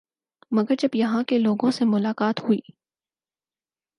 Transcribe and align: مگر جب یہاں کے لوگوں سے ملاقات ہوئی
مگر 0.51 0.75
جب 0.79 0.95
یہاں 0.95 1.23
کے 1.23 1.37
لوگوں 1.39 1.71
سے 1.71 1.85
ملاقات 1.85 2.39
ہوئی 2.39 2.59